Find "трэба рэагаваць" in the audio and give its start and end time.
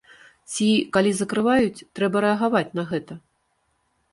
1.99-2.65